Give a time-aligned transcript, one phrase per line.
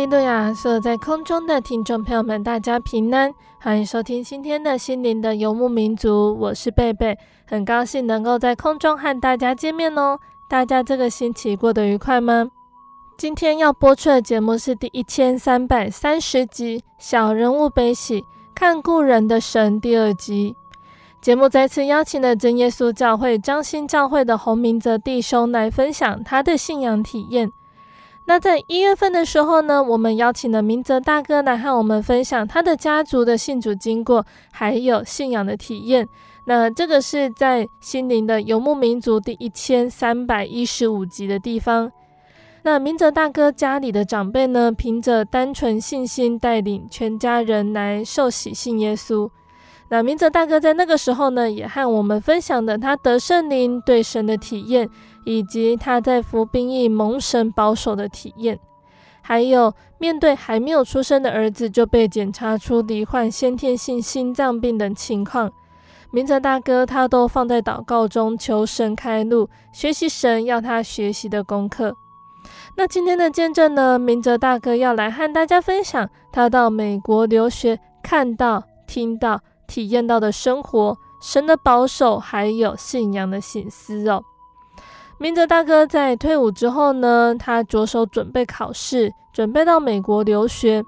[0.00, 0.50] 利路亚！
[0.54, 6.34] 所有在空中的听众朋友们，大家平安，欢迎收听今天的心灵的游牧民族。
[6.40, 10.18] 我是贝贝，很高兴能够在空中和大家见面哦。
[10.48, 12.48] 大家这个星期过得愉快吗？
[13.18, 20.56] 今天要播出的节目是第一千三百三十集《小人物悲喜，看故人的神》第二集。
[21.20, 27.52] 节目再次邀请了真耶稣教会张兴教会的洪明泽弟兄来分享他的信仰体验。
[28.30, 36.08] 那在一月份的时候呢，我们邀请了明泽大哥来和我们分享他的家族的信主经过，还有信仰的体验。
[36.44, 41.90] 那这个是在心灵的游牧民族第一千三百一十五集的地方。
[42.62, 49.28] 那明泽大哥家里的长辈呢，凭着单纯信心带领全家人来受洗信耶稣。
[49.88, 54.88] 那明泽大哥在那个时候呢，也和我们分享了他得圣灵对神的体验。
[55.24, 58.58] 以及他在服兵役蒙神保守的体验，
[59.22, 65.52] 还有面对还没有出生的儿子就被检查出罹患先天性心脏病等情况，
[66.10, 71.94] 明泽大哥他都放在祷告中求神开路，学习神要他学习的功课。
[72.76, 84.24] 那今天的见证呢，明哲大哥要来和大家分享他到美国留学看到、听到、体验到的生活、神的保守，还有信仰的醒思哦。
[85.22, 90.82] 明泽大哥在退伍之后呢，他着手准备考试，准备到美国留学。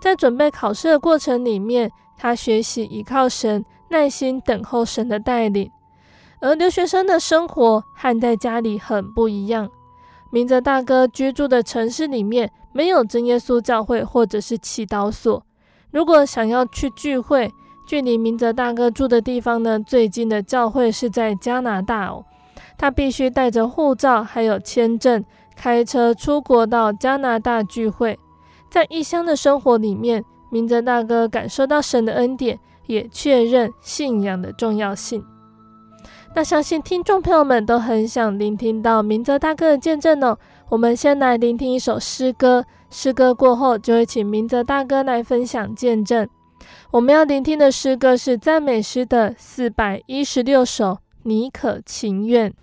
[0.00, 5.68] 在准备考试的过程里面，他学习依靠神，耐心等候神的带领。
[6.40, 9.68] 而留学生的生活和在家里很不一样。
[10.30, 15.44] 明泽大哥居住的城市里面没有真耶稣教会或者是祈祷所。
[15.90, 17.50] 如果想要去聚会，
[17.84, 22.24] 距离明泽大哥住的地方呢，最近的教会是在加拿大哦。
[22.78, 25.24] 他必须带着护照，还有签证，
[25.56, 28.18] 开车出国到加拿大聚会。
[28.70, 35.24] 在异乡的生活里面，明泽大哥感受到神的恩典，也确认信仰的重要性。
[36.34, 40.36] 那相信听众朋友们都很想聆听到明泽大哥的见证哦。
[40.68, 46.28] 我们先来聆听一首诗歌，诗歌过后就会请明泽大哥来分享见证。
[46.90, 50.98] 我们要聆听的诗歌是赞美诗的四百一十六首。
[51.28, 52.54] 你可情愿？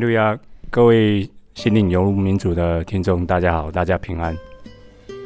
[0.00, 0.36] 路亚，
[0.70, 4.34] 各位心灵游牧民族的听众，大家好，大家平安。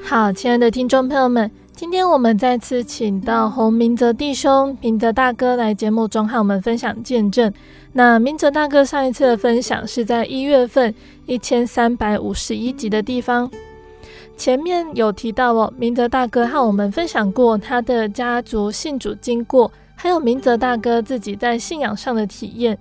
[0.05, 7.53] 好，亲爱的听众朋友们，今天我们再次请到洪明泽弟兄、明泽大哥来节目中和我们分享见证。
[7.93, 10.93] 那明泽大哥上一次的分享是在一月份
[11.27, 13.49] 一千三百五十一集的地方，
[14.37, 22.77] 前面有提到哦，明泽大哥和我们分享过他的家族信主经过，还有明泽大哥自己在信仰上的体验。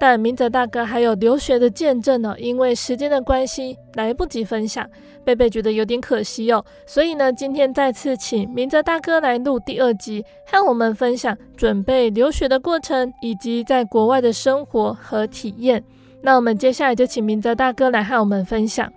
[0.00, 4.88] 但明泽大哥还有留学的见证呢，因为时间的关系来不及分享，
[5.26, 6.64] 贝贝觉得有点可惜哦。
[6.86, 15.84] 所以呢，今天再次请明泽大哥来录第二集，和我们分享准备留学的过程，以及在国外的生活和体验。
[16.22, 18.90] 那我们接下来就请明泽大哥来和我们分享。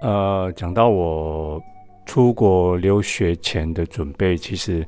[0.00, 1.62] 呃，讲到我
[2.06, 4.84] 出国留学前的准备，其实，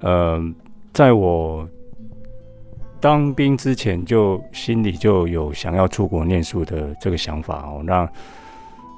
[0.00, 0.38] 呃，
[0.92, 1.66] 在我。
[3.00, 7.80] 当兵之前就心里就有想要出国念书的这个想法哦。
[7.84, 8.08] 那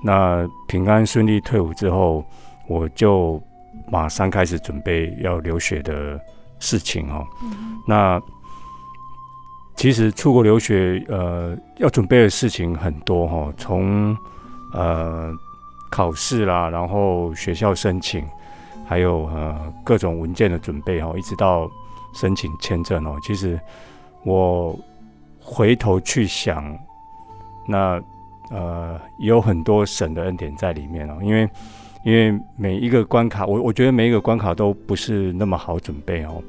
[0.03, 2.25] 那平安顺利退伍之后，
[2.67, 3.39] 我就
[3.91, 6.19] 马上开始准备要留学的
[6.59, 7.27] 事情哦。
[7.43, 8.19] 嗯、那
[9.77, 14.17] 其实出国留学呃要准备的事情很多哈、哦，从
[14.73, 15.31] 呃
[15.91, 18.25] 考试啦，然后学校申请，
[18.87, 21.71] 还有呃各种文件的准备哈、哦，一直到
[22.15, 23.61] 申请签证哦，其实。
[24.25, 24.79] 我
[25.41, 26.79] 回头去想，
[27.67, 28.01] 那
[28.51, 31.49] 呃有很多神的恩典在里面哦，因为
[32.05, 36.43] 因为每一个关卡，我我觉得每一个关卡都不是那么好准备哦。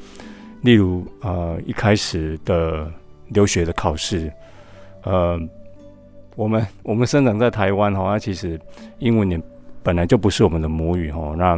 [0.61, 2.91] 例如呃一开始的
[3.29, 4.31] 留学的考试，
[5.03, 5.39] 呃
[6.35, 8.59] 我们我们生长在台湾哈，那其实
[8.99, 9.41] 英文也
[9.81, 11.33] 本来就不是我们的母语哦。
[11.37, 11.57] 那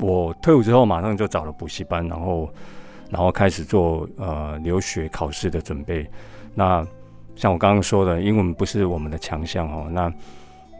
[0.00, 2.48] 我退伍之后马上就找了补习班，然后。
[3.14, 6.04] 然后开始做呃留学考试的准备。
[6.52, 6.84] 那
[7.36, 9.86] 像我刚刚说的，英文不是我们的强项哦。
[9.88, 10.12] 那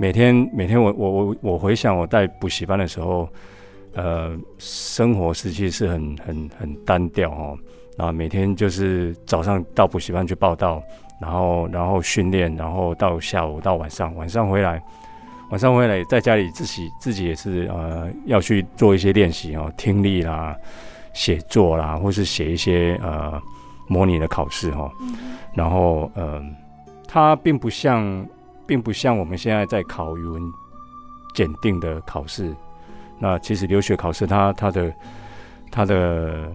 [0.01, 3.29] 每天每天我我我我回想我在补习班的时候，
[3.93, 7.57] 呃，生活实际是很很很单调哦。
[7.97, 10.83] 然后每天就是早上到补习班去报到，
[11.21, 14.83] 然后然后训练，然后到下午到晚上，晚上回来，
[15.51, 20.57] 晚上回来在家里自己自己也是呃要去做一些练习哦，听力啦。
[21.15, 23.41] 写作啦，或是写一些呃
[23.87, 25.15] 模拟的考试哈，嗯、
[25.55, 26.43] 然后呃，
[27.07, 28.27] 它并不像，
[28.67, 30.43] 并不像我们现在在考语文
[31.35, 32.55] 检定的考试。
[33.19, 34.93] 那其实留学考试它它的
[35.71, 36.53] 它的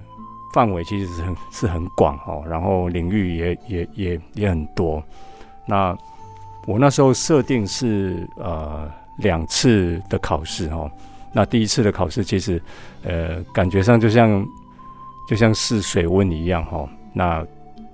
[0.53, 5.01] 范围其实是很是很广哦，然后领域也也也也很多。
[5.65, 5.97] 那
[6.67, 10.91] 我那时候设定是呃两次的考试哈。
[11.31, 12.59] 那第一次的考试，其实，
[13.03, 14.43] 呃，感觉上就像，
[15.27, 16.89] 就像试水温一样哈。
[17.13, 17.45] 那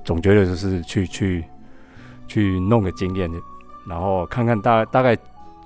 [0.05, 1.43] 总觉得就是去去
[2.29, 3.29] 去弄个经验，
[3.85, 5.17] 然后看看大大概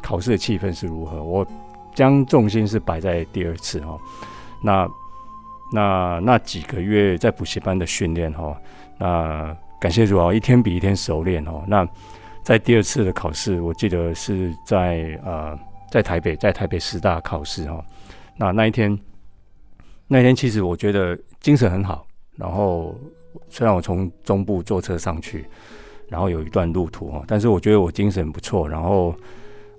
[0.01, 1.23] 考试的气氛是如何。
[1.23, 1.45] 我
[1.93, 3.95] 将重心是摆在第二次哈。
[4.63, 4.89] 那
[5.71, 8.57] 那那几个月在补习班的训练哈，
[8.97, 11.63] 那感谢主啊，一天比一天熟练哈。
[11.67, 11.87] 那
[12.41, 15.55] 在第二次的考试，我记得是在呃。
[15.91, 17.83] 在台北，在台北师大考试哈，
[18.37, 18.97] 那那一天，
[20.07, 22.05] 那一天其实我觉得精神很好。
[22.35, 22.95] 然后
[23.49, 25.45] 虽然我从中部坐车上去，
[26.07, 28.69] 然后有一段路途哈，但是我觉得我精神不错。
[28.69, 29.13] 然后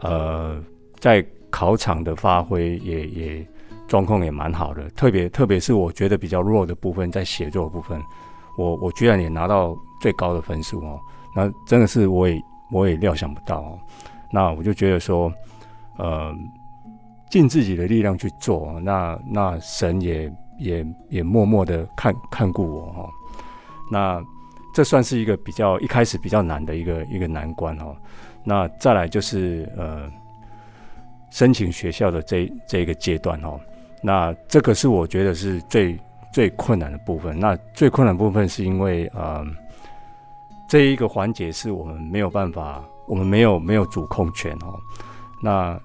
[0.00, 0.62] 呃，
[0.98, 3.46] 在考场的发挥也也
[3.86, 4.88] 状况也蛮好的。
[4.90, 8.02] 特别特别是我觉得比较弱的部分，在写作部分，
[8.58, 11.00] 我我居然也拿到最高的分数哦。
[11.34, 13.78] 那真的是我也我也料想不到哦。
[14.32, 15.32] 那我就觉得说。
[16.00, 16.34] 呃，
[17.28, 23.10] 尽自己的力量去做，那那神也也也默默的看看顾我哈。
[23.92, 24.22] 那
[24.72, 27.94] 这算是一个比较一开始比较难的一个一个难关哈。
[28.42, 30.10] 那再来就是呃，
[31.30, 33.60] 申请学校的这这一个阶段哈。
[34.02, 35.98] 那这个是我觉得是最
[36.32, 37.38] 最困难的部分。
[37.38, 39.44] 那最困难部分是因为呃，
[40.66, 44.78] 这一个环节是我们没有办法，我们没有没有主控权哦。
[45.42, 45.78] 那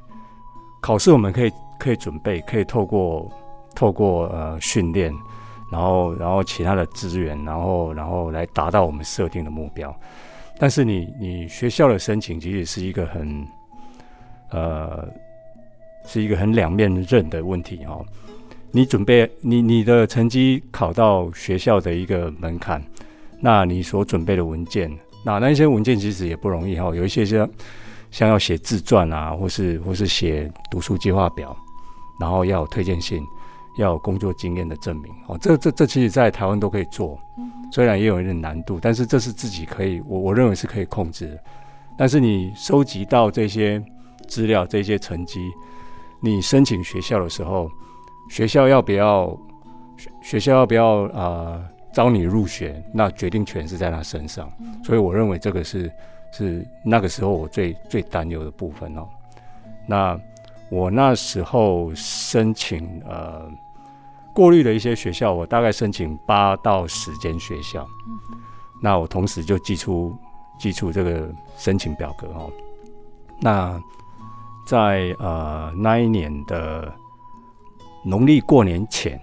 [0.85, 3.27] 考试我们可以可以准备，可以透过
[3.73, 5.11] 透过呃训练，
[5.71, 9.91] 然后然后其他的资源，然后然后来达到我们设定的目标。
[10.59, 13.47] 但是你你学校的申请其实是一个很
[14.51, 15.09] 呃
[16.05, 18.05] 是一个很两面刃的问题哦。
[18.69, 22.79] 你准备你你的成绩考到学校的一个门槛，
[23.39, 27.49] 那你所准备的文件，那那些文件其实也不容易哈，有一些像。
[28.15, 31.53] 像要写自传啊，或是或是写读书计划表，
[32.17, 33.21] 然后要有推荐信，
[33.77, 35.37] 要有工作经验的证明哦。
[35.37, 37.19] 这这这其实在台湾都可以做，
[37.73, 41.37] 虽然也有一点难度，但是这是自己可以，我我认为是可以控制的。
[41.97, 43.83] 但是你收集到这些
[44.29, 45.51] 资料、这些成绩，
[46.21, 47.69] 你申请学校的时候，
[48.29, 49.37] 学校要不要
[49.97, 52.81] 学学校要不要啊、呃、招你入学？
[52.93, 54.49] 那决定权是在他身上。
[54.85, 55.91] 所以我认为这个是
[56.37, 59.07] 是那个时候我最最担忧的部分哦。
[59.87, 60.19] 那
[60.69, 63.49] 我那时候申请呃
[64.33, 67.87] 过滤的一些学校，我大概申请八到十间学校。
[68.81, 70.13] 那我同时就寄出
[70.59, 72.51] 寄出这个申请表格哦。
[73.39, 73.81] 那
[74.67, 76.91] 在呃那一年的
[78.03, 79.17] 农历过年前，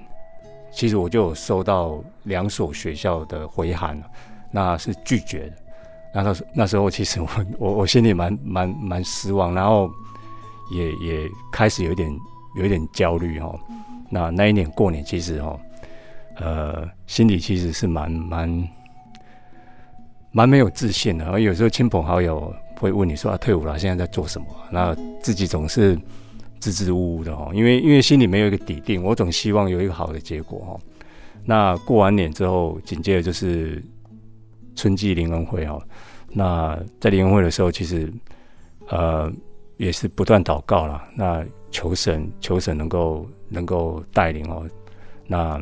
[0.73, 4.03] 其实我就有收到两所学校的回函，
[4.51, 5.57] 那是拒绝的。
[6.15, 7.29] 那那时那时候其实我
[7.59, 9.91] 我我心里蛮蛮蛮失望，然后。
[10.71, 12.11] 也也开始有一点
[12.57, 13.61] 有一点焦虑哦。
[14.09, 15.61] 那那一年过年，其实哦，
[16.37, 18.69] 呃，心里其实是蛮蛮
[20.31, 21.27] 蛮没有自信的。
[21.27, 25.99] 而有时候亲朋好友会问你说：“啊，退伍了，现在在做什么？”那自己总是
[26.59, 29.03] 支支吾吾的哦，因为因为心里没有一个底定。
[29.03, 30.81] 我总希望有一个好的结果哦。
[31.45, 33.85] 那过完年之后，紧接着就是
[34.75, 35.83] 春季灵恩会哦。
[36.29, 38.13] 那在灵恩会的时候，其实
[38.89, 39.33] 呃。
[39.79, 44.65] 也是不断祷告了，那求神求神能够能够带领哦，
[45.27, 45.61] 那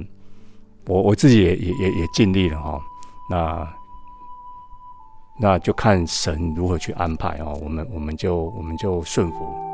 [0.84, 2.78] 我我自己也也也也尽力了哦，
[3.30, 3.74] 那
[5.38, 9.69] 那就看神如何去安排哦，我们我们就我们就顺服。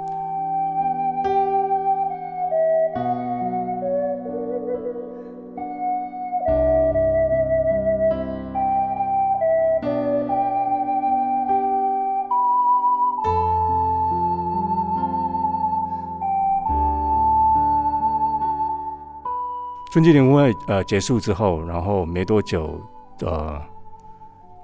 [19.96, 22.78] 春季联欢会呃结束之后，然后没多久，
[23.22, 23.58] 呃，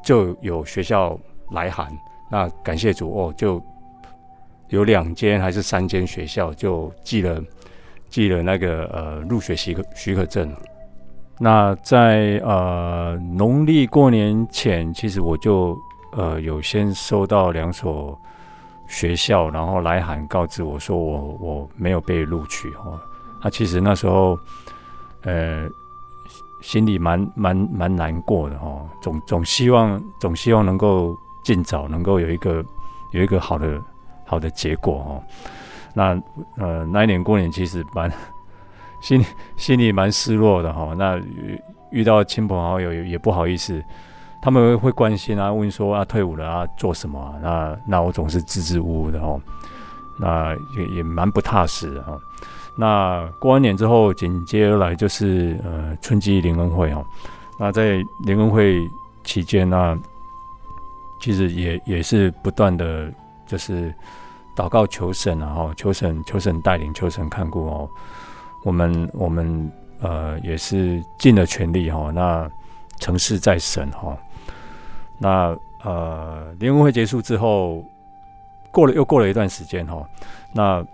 [0.04, 1.18] 就有学校
[1.52, 1.90] 来函。
[2.30, 3.58] 那感谢主哦，就
[4.68, 7.42] 有两间还是三间学校就寄了
[8.10, 10.54] 寄了那个呃入学许可许可证。
[11.38, 15.74] 那在呃农历过年前，其实我就
[16.12, 18.20] 呃有先收到两所
[18.86, 23.00] 学校，然后来函告知我说我我没有被录取哦。
[23.42, 24.38] 那其实那时候。
[25.22, 25.68] 呃，
[26.60, 32.64] 心里蛮蛮蛮难过的哦，总总希望总希望能够尽早能够有一个
[33.12, 33.80] 有一个好的
[34.24, 35.22] 好的结果哦。
[35.94, 36.20] 那
[36.56, 38.10] 呃那一年过年其实蛮
[39.02, 39.24] 心
[39.56, 40.94] 心里蛮失落的哈、哦。
[40.96, 41.20] 那
[41.90, 43.82] 遇到亲朋好友也也不好意思，
[44.40, 47.34] 他们会关心啊，问说啊退伍了啊做什么啊？
[47.42, 49.40] 那那我总是支支吾吾的哦，
[50.18, 52.20] 那也也蛮不踏实的哈、哦。
[52.76, 57.04] 那过完年之后，紧接而来就是呃春季联欢会哦。
[57.58, 58.80] 那在联欢会
[59.24, 59.98] 期间呢，
[61.20, 63.12] 其实也也是不断的，
[63.46, 63.94] 就是
[64.56, 67.88] 祷告求神啊，哈，求神求神带领，求神看顾哦。
[68.64, 72.10] 我们我们呃也是尽了全力哈。
[72.10, 72.50] 那
[72.98, 74.16] 成事在神哈。
[75.18, 77.84] 那呃联欢会结束之后，
[78.70, 80.02] 过了又过了一段时间哈。
[80.52, 80.84] 那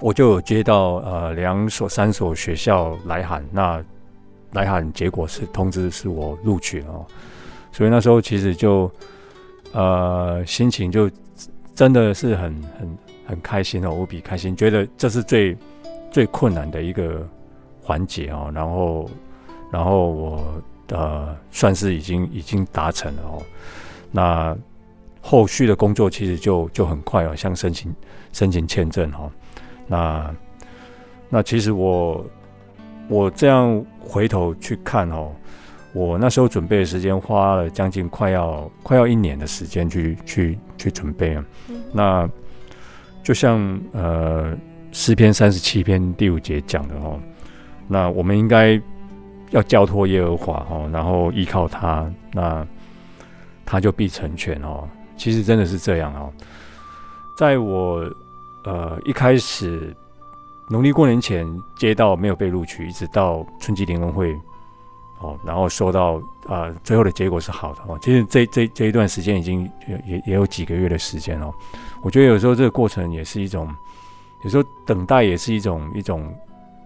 [0.00, 3.84] 我就有接到呃两所三所学校来函，那
[4.52, 7.06] 来函结果是通知是我录取了，哦，
[7.72, 8.90] 所以那时候其实就
[9.72, 11.10] 呃心情就
[11.74, 15.56] 真的是很很很开心哦，无比开心，觉得这是最
[16.10, 17.26] 最困难的一个
[17.82, 19.10] 环节哦，然后
[19.70, 23.42] 然后我呃算是已经已经达成了哦，
[24.12, 24.56] 那
[25.20, 27.92] 后续的工作其实就就很快哦，像申请
[28.32, 29.30] 申请签证哦。
[29.88, 30.34] 那
[31.30, 32.24] 那其实我
[33.08, 35.32] 我这样回头去看哦，
[35.94, 41.44] 我那时候准备的时间花了将近快要快要一年的时间去去去准备啊。
[41.90, 42.28] 那
[43.22, 44.54] 就像呃
[44.92, 47.18] 诗篇三十七篇第五节讲的哦，
[47.86, 48.80] 那我们应该
[49.50, 52.66] 要交托耶和华哦，然后依靠他，那
[53.64, 54.86] 他就必成全哦。
[55.16, 56.30] 其实真的是这样哦，
[57.38, 58.06] 在我。
[58.68, 59.96] 呃，一开始
[60.68, 61.46] 农历过年前
[61.78, 64.38] 接到没有被录取，一直到春季联欢会
[65.20, 67.98] 哦，然后收到啊、最后的结果是好的哦。
[68.02, 71.50] 其实这这这一段时间已经也也有几个月的时间哦。
[72.02, 73.74] 我觉得有时候这个过程也是一种，
[74.44, 76.30] 有时候等待也是一种一种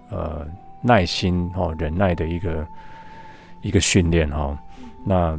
[0.09, 0.47] 呃
[0.83, 2.65] 耐心哦，忍耐的一个
[3.61, 4.57] 一个训练哦。
[5.05, 5.37] 那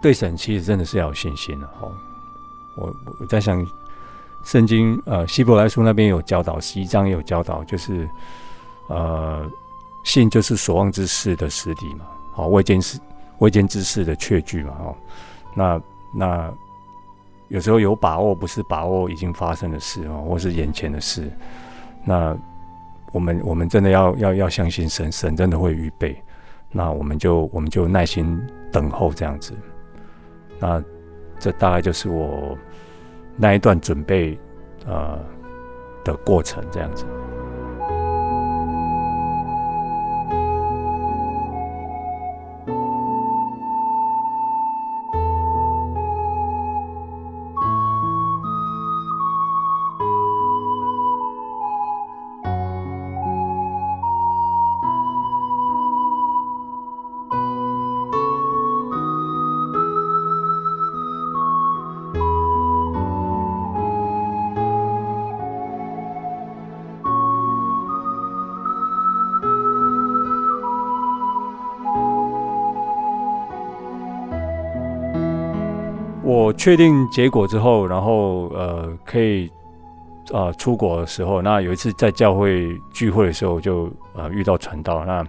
[0.00, 1.90] 对神其实真的是要有信心的哦。
[2.76, 2.86] 我
[3.18, 3.66] 我在想。
[4.44, 8.08] 圣经呃，希伯来书那边有教导，十一章也有教导，就是
[8.88, 9.50] 呃，
[10.04, 13.00] 信就是所望之事的实体嘛，好，未见事
[13.38, 14.94] 未见之事的确据嘛，哦，
[15.54, 15.80] 那
[16.14, 16.54] 那
[17.48, 21.30] 有时候有把握，不是把握已经发生的事哦，或是眼前的事，
[22.04, 22.36] 那
[23.12, 26.16] 我们我们真的要要要相信神，神真的会预备，
[26.70, 29.54] 那我们就我们就耐心等候这样子，
[30.58, 30.82] 那
[31.38, 32.56] 这大概就是我
[33.36, 34.38] 那一段准备
[34.86, 35.18] 呃
[36.04, 37.04] 的过程这样子。
[76.24, 79.46] 我确定结果之后，然后呃，可以
[80.32, 85.22] 啊、呃、出国的时候，那有一次在教会聚会的时候就，就呃遇到传道，那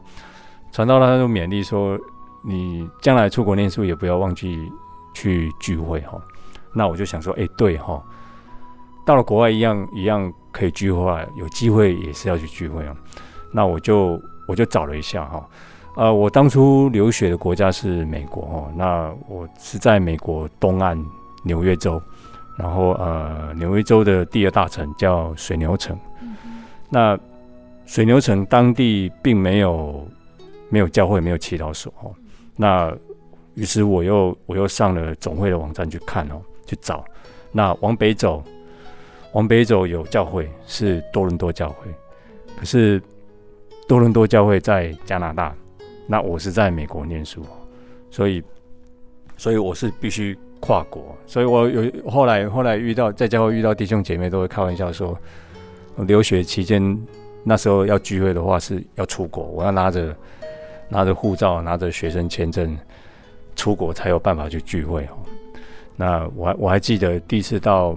[0.72, 2.00] 传道他就勉励说，
[2.42, 4.72] 你将来出国念书也不要忘记
[5.14, 6.18] 去聚会哈。
[6.74, 8.02] 那我就想说，哎，对哈，
[9.06, 12.96] 到了国外一样一样可以聚会，有机会也是要去聚会啊。
[13.52, 15.46] 那我就我就找了一下哈。
[15.96, 21.02] 呃，我当初留学的国家是美国哦，那我是在美国东岸
[21.42, 22.02] 纽约州，
[22.58, 25.98] 然后呃，纽约州的第二大城叫水牛城。
[26.22, 26.36] 嗯、
[26.90, 27.18] 那
[27.86, 30.06] 水牛城当地并没有
[30.68, 32.14] 没有教会，没有祈祷所哦。
[32.58, 32.94] 那
[33.54, 37.06] 于是我又我又上了总会的网站去看哦，去找。
[37.54, 38.44] 那往北走，
[39.32, 41.88] 往北走有教会是多伦多教会，
[42.60, 43.02] 可是
[43.88, 45.56] 多伦多教会在加拿大。
[46.08, 47.44] 那我是在美国念书，
[48.12, 48.44] 所以，
[49.38, 55.18] 所以我是必须跨国，所以我有后来后来遇到在教会遇到弟兄姐妹都会开玩笑说，
[55.98, 56.98] 留学期间
[57.44, 60.16] 那时候要聚会的话是要出国，我要拿着
[60.90, 62.78] 拿着护照拿着学生签证
[63.56, 65.18] 出国才有办法去聚会哦。
[65.96, 67.94] 那我还我还记得第一次到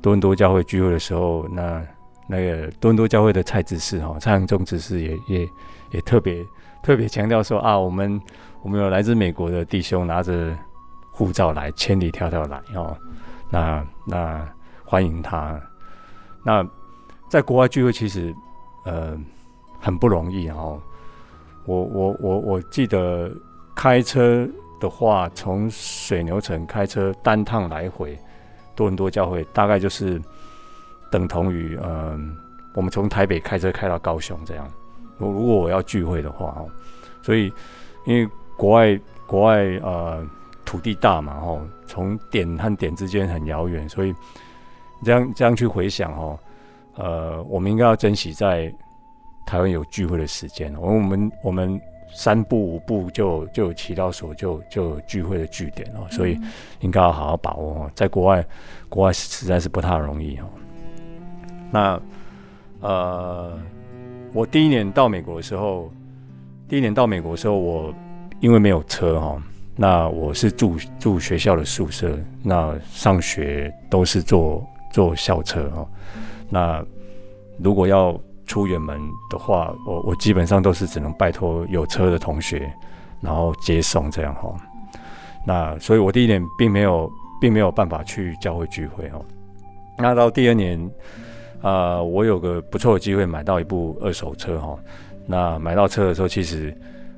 [0.00, 1.86] 多伦多教会聚会的时候，那
[2.26, 5.48] 那个多伦多教会的蔡执事哈，蔡阳忠执事也也
[5.92, 6.44] 也特别。
[6.86, 8.22] 特别强调说啊，我们
[8.62, 10.56] 我们有来自美国的弟兄拿着
[11.10, 12.96] 护照来，千里迢迢来哦，
[13.50, 14.48] 那那
[14.84, 15.60] 欢迎他。
[16.44, 16.64] 那
[17.28, 18.32] 在国外聚会其实
[18.84, 19.18] 呃
[19.80, 20.80] 很不容易哦。
[21.64, 23.32] 我我我我记得
[23.74, 28.16] 开车的话，从水牛城开车单趟来回
[28.76, 30.22] 多伦多教会，大概就是
[31.10, 32.36] 等同于嗯、
[32.74, 34.70] 我们从台北开车开到高雄这样。
[35.18, 36.70] 如如果我要聚会的话哦，
[37.22, 37.52] 所以
[38.04, 40.24] 因为国外国外呃
[40.64, 44.14] 土地大嘛哦，从点和点之间很遥远，所以
[45.04, 46.38] 这样这样去回想哦，
[46.94, 48.72] 呃，我们应该要珍惜在
[49.46, 50.74] 台湾有聚会的时间。
[50.80, 51.80] 我们我们
[52.14, 56.38] 三步五步就就有祈祷所，就就有聚会的据点哦，所以
[56.80, 57.90] 应该要好好把握哦。
[57.94, 58.44] 在国外
[58.88, 60.44] 国外实在是不太容易哦。
[61.70, 62.00] 那
[62.80, 63.58] 呃。
[64.36, 65.90] 我第一年到美国的时候，
[66.68, 67.94] 第一年到美国的时候，我
[68.38, 69.42] 因为没有车哈，
[69.74, 75.88] 那我是住住学校的宿舍，那上学都是坐坐校车哈。
[76.50, 76.84] 那
[77.58, 82.70] 如果要出远门的话，我我基本上都是只能拜托有车的同学，
[83.22, 84.54] 然后接送这样哈。
[85.46, 89.18] 那所以我第一年并没有并没有办法去教会聚会哈。
[89.96, 90.78] 那到第二年。
[91.66, 94.78] 呃，我有个不错的机会买到一部二手车哈。
[95.26, 96.72] 那买到车的时候，其实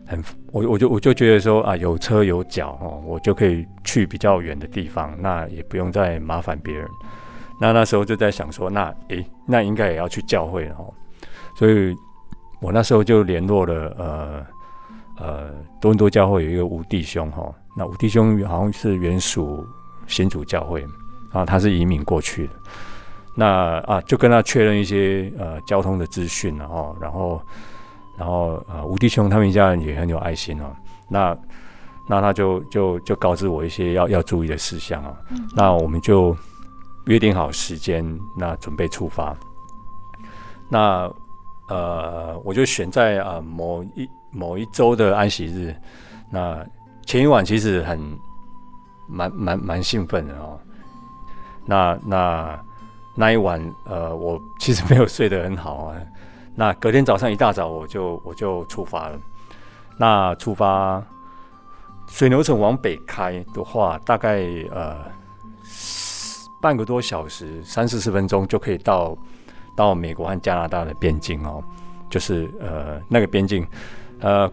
[0.07, 6.89] 很，我我就我就觉得说啊，有车有脚哦，我就可以去比较远的地方，那也不用再麻烦别人。
[7.61, 10.95] 那那时候就在想说，那诶，那应该也要去教会了哦。
[11.55, 11.95] 所以
[12.63, 14.47] 我那时候就联络了呃
[15.19, 17.55] 呃多伦多教会有一个吴弟兄哈。
[17.77, 19.63] 那吴弟兄好像是原属
[20.07, 20.83] 新主教会
[21.33, 22.53] 啊，他是移民过去的。
[23.41, 27.41] 那啊，就跟他确认一些呃交通的资讯，然后，然后，
[28.17, 30.75] 然后呃，吴弟兄他们一家人也很有爱心哦。
[31.09, 31.39] 那
[32.09, 35.17] 那他就就就告知我一些要要注意的事项啊。
[35.31, 36.37] 嗯、那我们就
[37.07, 38.05] 约定好时间，
[38.37, 39.37] 那准备出发。
[40.69, 41.09] 那
[41.69, 45.73] 呃，我就选在啊、呃、某一某一周的安息日。
[46.29, 46.67] 那
[47.07, 48.01] 前一晚其实很
[49.07, 50.59] 蛮蛮蛮兴奋的哦。
[51.65, 52.61] 那那。
[53.21, 55.97] 那一晚，呃，我其实没有睡得很好啊。
[56.55, 59.19] 那隔天早上一大早我就我就出发了。
[59.97, 61.03] 那出发
[62.07, 64.99] 水牛城往北开的话，大概呃
[66.63, 69.19] 半个多小时，三四十分钟就可以到
[69.77, 71.61] 到美国和加拿大的边境哦。
[72.09, 73.67] 就是呃那个边境，
[74.21, 74.49] 呃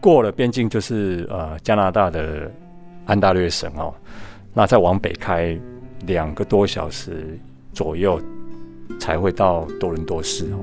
[0.00, 2.50] 过了边境就是呃加拿大的
[3.06, 3.94] 安大略省哦。
[4.52, 5.56] 那再往北开
[6.06, 7.38] 两个多小时
[7.72, 8.20] 左右，
[8.98, 10.58] 才会到多伦多市哦。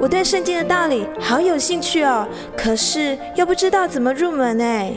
[0.00, 2.26] 我对圣经的道理好有兴趣哦，
[2.56, 4.96] 可是又不知道怎么入门哎。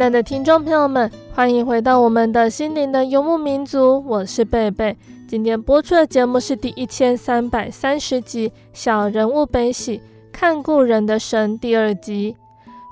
[0.00, 4.96] 亲爱的听众朋友们，欢迎回到我们的心灵的游牧民族，我是贝贝。
[5.28, 10.00] 今天播出的节目是第一千三百三十集《小人物悲喜
[10.32, 12.34] 看故人的神》第二集。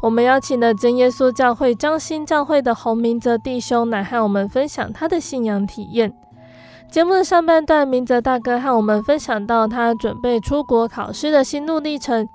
[0.02, 6.12] 我们邀请了真耶稣教会张新教会的洪明泽弟兄来和我们分享他的信仰体验。
[6.90, 12.28] 节目的上半段，明泽大哥和我们分享到他准备出国考试的心路历程。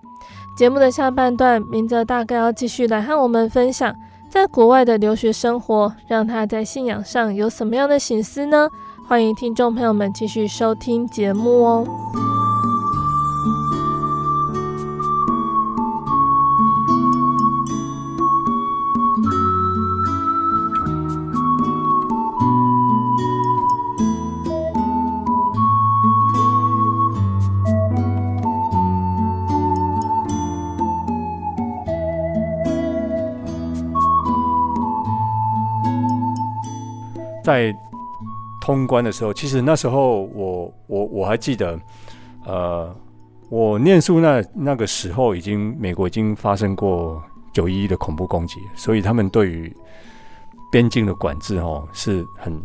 [0.57, 3.95] 节目的下半段，明泽大哥要继续来和我们分享。
[4.33, 8.67] 在国外的留学生活，让他在信仰上有什么样的醒思呢？
[9.07, 11.87] 欢迎听众朋友们继续收听节目哦。
[37.43, 37.75] 在
[38.61, 41.77] 通关的时候，其实那时候我我我还记得，
[42.45, 42.95] 呃，
[43.49, 47.21] 我念书那那个时候，已经美国已经发生过
[47.53, 49.75] 九一一的恐怖攻击，所以他们对于
[50.71, 52.57] 边境的管制哦是很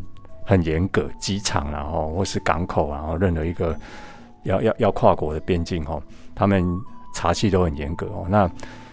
[0.47, 3.77] 很严格，机场然后或是港口，然后任何一个
[4.45, 6.01] 要要要跨国的边境哦，
[6.35, 6.65] 他们
[7.13, 8.25] 查缉都很严格哦。
[8.31, 8.49] 那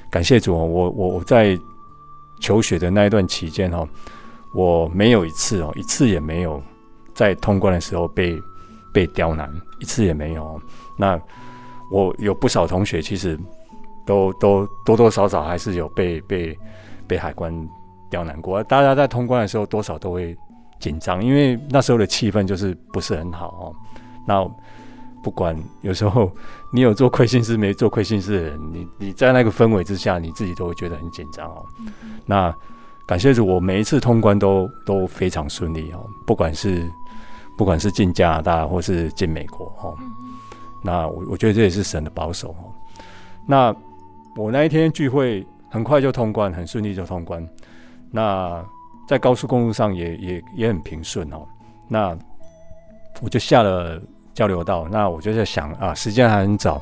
[0.09, 1.55] 感谢主哦，我我我在
[2.41, 3.87] 求学的那一段期间哦。
[4.55, 6.63] 我没有一次哦，一次也没有
[7.13, 8.41] 在通关的时候被
[8.93, 10.59] 被刁难，一次也没有。
[10.97, 11.19] 那
[11.91, 13.37] 我有不少同学，其实
[14.05, 16.57] 都都多多少少还是有被被
[17.05, 17.53] 被海关
[18.09, 18.63] 刁难过。
[18.63, 20.33] 大家在通关的时候，多少都会
[20.79, 23.75] 紧张，因为那时候的气氛就是不是很好哦。
[24.25, 24.49] 那
[25.21, 26.31] 不管有时候
[26.71, 31.65] 你有做亏心事没做亏心事的人，你你在那个氛围之下，你自己都会觉得很紧张哦。
[32.25, 32.55] 那。
[33.07, 36.89] 感谢主，我每一次通关都都非常顺利哦，不管是
[37.55, 39.95] 不管是进加拿大或是进美国哦，
[40.83, 42.73] 那我我觉得这也是神的保守哦。
[43.45, 43.75] 那
[44.35, 47.47] 我那一天聚会很快就通关，很顺利就通关。
[48.09, 48.65] 那
[49.07, 51.45] 在高速公路上也也也很平顺哦。
[51.87, 52.17] 那
[53.21, 54.01] 我就下了
[54.33, 56.81] 交流道，那我就在想啊，时间还很早，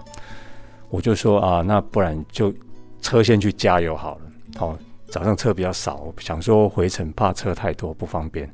[0.90, 2.54] 我就说啊，那不然就
[3.02, 4.22] 车先去加油好了，
[4.58, 4.78] 好。
[5.14, 8.52] 早上车比较少，想说回程怕车太多不方便，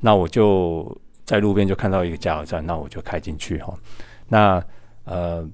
[0.00, 0.90] 那我就
[1.26, 3.74] 在路边就看到一个加油站，那我就开进去哈。
[4.26, 4.64] 那
[5.04, 5.46] 呃，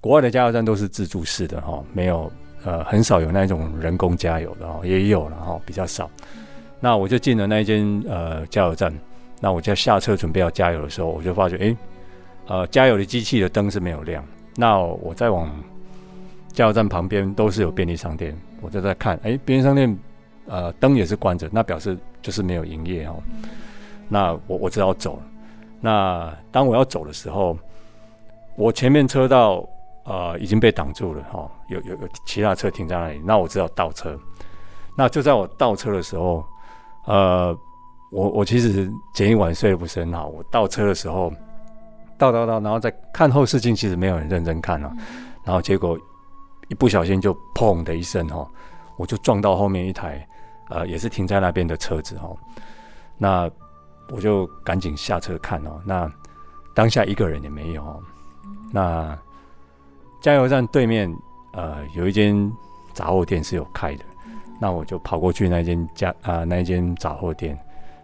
[0.00, 2.28] 国外的加油站都是自助式的哈，没有
[2.64, 6.10] 呃很少有那种人工加油的哈，也有了哈，比较少。
[6.80, 8.92] 那我就进了那一间呃加油站，
[9.40, 11.76] 那我就下车准备要加油的时候，我就发觉哎，
[12.48, 15.48] 呃加油的机器的灯是没有亮，那我再往。
[16.52, 19.98] 加油站旁边都是有便利商店，我就在看，哎，便利商店，
[20.46, 23.16] 呃，灯也是关着，那表示就是没有营业哦。
[24.08, 25.22] 那我我只好走了。
[25.80, 27.58] 那当我要走的时候，
[28.56, 29.68] 我前面车道
[30.04, 34.18] 呃已经被挡住了哈、哦，有有有其他车停在那里，那我只好倒车。
[34.96, 36.44] 那就在我倒车的时候，
[37.06, 37.56] 呃，
[38.10, 41.32] 我我其实前一晚睡得不是很好，我倒车的时候
[42.18, 44.92] 倒倒倒，然后再看后视镜，其实没有人认真看啊，
[45.44, 45.98] 然后结果
[46.72, 48.48] 一不小心就砰的一声、哦，
[48.96, 50.26] 我就撞到后面一台
[50.70, 52.34] 呃也是停在那边的车子、哦，
[53.18, 53.50] 那
[54.08, 56.10] 我就赶紧下车看哦，那
[56.74, 58.00] 当下一个人也没有、哦，
[58.72, 59.18] 那
[60.22, 61.14] 加油站对面
[61.52, 62.50] 呃有一间
[62.94, 64.04] 杂货店是有开的。
[64.58, 67.58] 那我就跑过去那间家啊、呃，那间杂货店，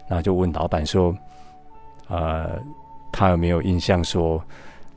[0.09, 1.15] 那就问老板说，
[2.09, 2.59] 呃，
[3.13, 4.43] 他有没有印象说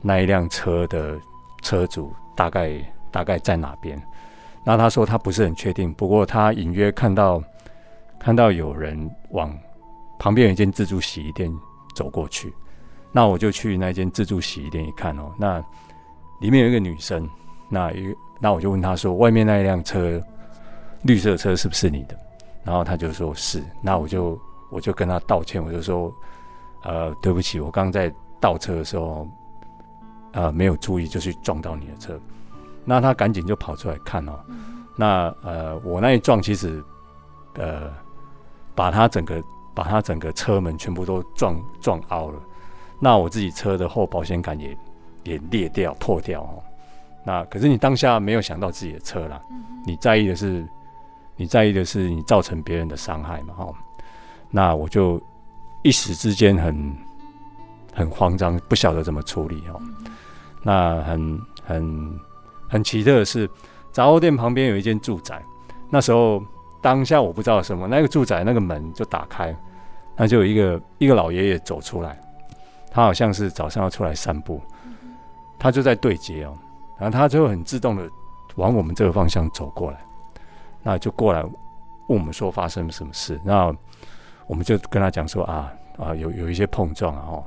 [0.01, 1.17] 那一辆车的
[1.61, 2.69] 车主大概
[3.13, 3.97] 大概在哪边？
[4.65, 7.41] 那他说他不是很确定，不过他隐约看到
[8.19, 9.57] 看到有人往
[10.19, 11.49] 旁边有一间自助洗衣店
[11.95, 12.53] 走过去。
[13.11, 15.63] 那我就去那间自助洗衣店一看哦，那
[16.41, 17.29] 里面有一个女生，
[17.69, 20.21] 那一那我就问他说，外面那一辆车。
[21.05, 22.17] 绿色车是不是你的？
[22.63, 24.39] 然后他就说是，那我就
[24.71, 26.09] 我就跟他道歉，我就说，
[26.83, 29.27] 呃，对不起，我刚在倒车的时候，
[30.31, 32.17] 呃，没有注意，就去撞到你的车。
[32.85, 34.39] 那他赶紧就跑出来看哦，
[34.95, 36.83] 那呃，我那一撞其实，
[37.55, 37.91] 呃，
[38.75, 39.43] 把他整个
[39.73, 42.39] 把他整个车门全部都撞撞凹了。
[42.99, 44.77] 那我自己车的后保险杆也
[45.23, 46.63] 也裂掉破掉哦。
[47.25, 49.41] 那可是你当下没有想到自己的车啦，
[49.85, 50.67] 你在意的是。
[51.35, 53.55] 你在意的是你造成别人的伤害嘛？
[53.57, 53.73] 哦，
[54.51, 55.19] 那我就
[55.81, 56.95] 一时之间很
[57.91, 59.81] 很慌张，不晓得怎么处理哦。
[60.61, 62.19] 那很很
[62.73, 63.47] 很奇特的是，
[63.91, 65.39] 杂货店旁边有一间住宅。
[65.91, 66.43] 那时候
[66.81, 69.55] 当下我不知道什么，那个住宅那个门就打开，
[70.15, 72.19] 那就有一个一个老爷爷走出来，
[72.89, 74.59] 他好像是早上要出来散步，
[75.59, 76.57] 他就在对街哦，
[76.97, 78.09] 然后他就很自动的
[78.55, 79.99] 往我们这个方向走过来。
[80.81, 81.53] 那就过来问
[82.07, 83.71] 我们说发生了什么事，那
[84.47, 87.43] 我们就跟他讲说啊啊有有一些碰撞啊哦，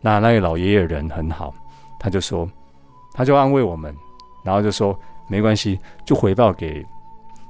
[0.00, 1.52] 那那个老爷爷人很好，
[1.98, 2.48] 他就说
[3.12, 3.92] 他就安慰我们，
[4.48, 6.82] 然后就说没关系，就回报给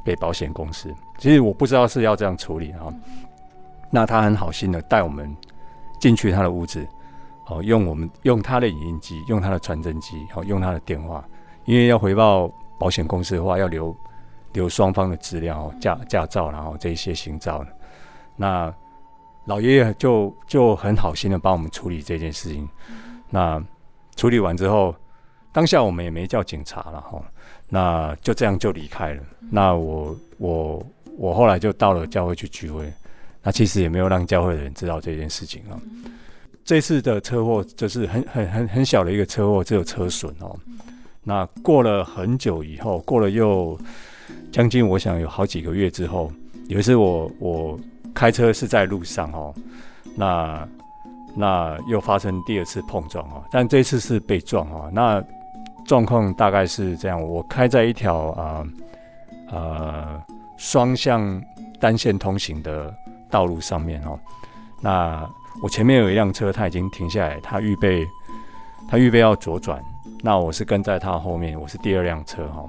[0.05, 0.93] 给保险公司。
[1.17, 2.93] 其实我不知道是要这样处理啊，
[3.89, 5.33] 那他很好心的带我们
[6.01, 6.85] 进去他的屋子，
[7.47, 11.25] 哦，用我们用他的影印机，用他的传真机，哦，用他的电话，
[11.67, 13.97] 因为要回报保险公司的话要留。
[14.55, 17.63] 留双方的资料，驾驾照，然后这一些行照，
[18.35, 18.75] 那
[19.45, 22.67] 老爷爷就就很好心的帮我们处理这件事情。
[23.29, 23.63] 那
[24.17, 24.95] 处理完之后，
[25.59, 27.21] 当下我们也没叫警察了哈，
[27.69, 29.23] 那就这样就离开了。
[29.51, 32.89] 那我我我后来就到了教会去聚会，
[33.43, 35.75] 那其实也没有让教会的人知道这件事情啊。
[36.65, 40.57] 这次的车祸就是很很很很小的一个车祸，只有车损哦。
[41.25, 43.77] 那过了很久以后，过了又。
[44.53, 46.31] 将近我想有好几个月之后，
[46.69, 47.81] 有一次我我
[48.15, 49.53] 开车是在路上哦，
[50.15, 50.69] 那
[51.35, 54.89] 那又发生第二次碰撞哦，但这次是被撞哦。
[54.93, 55.25] 那
[55.89, 58.65] 状况大概是这样：我开在一条啊
[59.51, 60.23] 呃
[60.59, 61.43] 双向
[61.81, 62.95] 单线通行的
[63.31, 64.19] 道路上面哦，
[64.83, 65.27] 那
[65.63, 68.07] 我前面有一辆车，他已经停下来，他预备
[68.87, 69.83] 他预备要左转，
[70.23, 72.67] 那我是跟在他后面，我是第二辆车哈。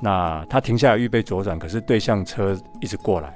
[0.00, 3.32] 那他停下来预备左转，可是对向车一直过来，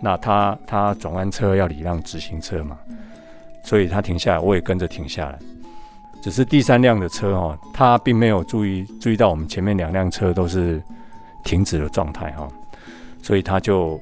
[0.00, 2.78] 那他他转弯车要礼让直行车嘛，
[3.62, 5.38] 所以他停下来，我也跟着停下来。
[6.22, 10.80] 只是第三辆的车哦，他并没有注意注意到我们前面两辆车都是
[11.42, 12.48] 停止的状态哈，
[13.20, 13.96] 所以他就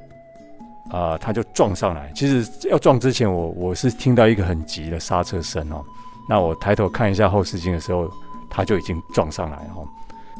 [0.91, 2.13] 啊、呃、他就撞上来。
[2.15, 5.83] 其实要撞之前我，我是听到一个很急的刹车声哦，
[6.29, 8.11] 那我抬头看一下后视镜的时候，
[8.51, 9.89] 他就已经撞上来哦。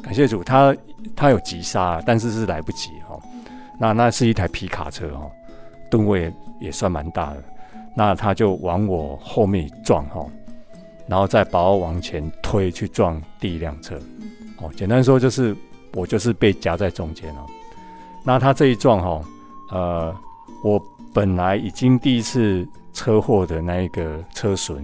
[0.03, 0.75] 感谢主，他
[1.15, 3.19] 他有急刹，但是是来不及哈。
[3.79, 5.27] 那那是一台皮卡车哈，
[5.89, 6.33] 吨位也，
[6.67, 7.43] 也算蛮大的。
[7.95, 10.25] 那他就往我后面撞哈，
[11.11, 13.99] 然后再把我往前推去撞第一辆车。
[14.61, 15.53] 哦，简单说就是
[15.93, 17.45] 我就是被夹在中间哦。
[18.23, 19.21] 那他这一撞哈，
[19.71, 20.15] 呃，
[20.63, 20.81] 我
[21.13, 24.81] 本来已经第一次车祸的那一个车损，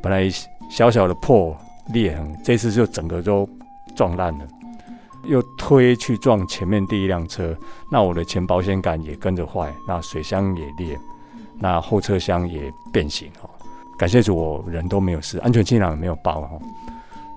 [0.00, 0.30] 本来
[0.70, 1.56] 小小的破
[1.92, 3.48] 裂痕，这次就整个都。
[3.96, 4.46] 撞烂了，
[5.24, 7.54] 又推去撞前面第一辆车，
[7.90, 10.96] 那我的前保险杆也跟着坏，那水箱也裂，
[11.58, 13.49] 那后车厢也变形哈。
[14.00, 16.58] 感谢主，我人都没有事，安全气囊也没有爆哈。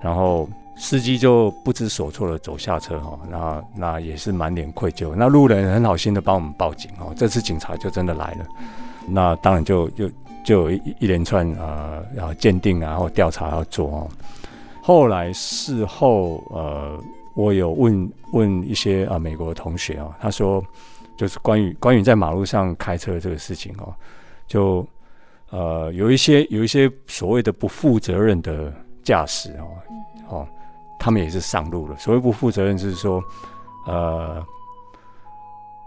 [0.00, 0.48] 然后
[0.78, 5.14] 司机就不知所措的走下车哈，那那也是满脸愧疚。
[5.14, 8.46] 那路人很好心的帮我们报警哈，这次警察就真的来了。
[9.06, 10.10] 那当然就就
[10.42, 14.08] 就有一一连串呃，然后鉴定然后调查要做哦。
[14.82, 16.98] 后来事后，呃，
[17.34, 20.64] 我有问问一些啊、美国的同学哦，他说
[21.14, 23.92] 就是关于关于在马路上开车这个事情哦，
[24.46, 24.86] 就
[25.54, 28.72] 呃有一些有一些所谓的不负责任的
[29.04, 29.66] 驾驶哦
[30.28, 30.48] 哦，
[30.98, 31.96] 他们也是上路了。
[31.96, 33.22] 所谓不负责任，就是说
[33.86, 34.44] 呃。